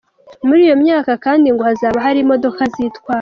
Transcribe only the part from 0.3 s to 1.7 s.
Muri iyo myaka kandi ngo